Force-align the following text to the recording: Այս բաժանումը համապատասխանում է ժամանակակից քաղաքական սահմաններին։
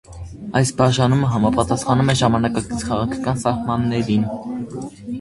Այս 0.59 0.71
բաժանումը 0.79 1.29
համապատասխանում 1.33 2.11
է 2.15 2.17
ժամանակակից 2.23 2.89
քաղաքական 2.91 3.41
սահմաններին։ 3.47 4.29